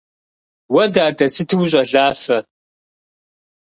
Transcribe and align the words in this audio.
-Уэ, 0.73 0.83
дадэ, 0.93 1.25
сыту 1.33 1.57
ущӀалафэ! 1.63 2.37